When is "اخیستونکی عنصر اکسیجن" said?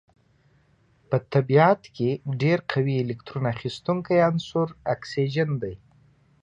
3.55-5.49